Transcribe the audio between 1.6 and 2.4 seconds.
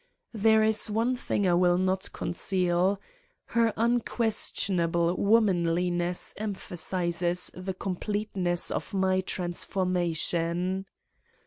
not con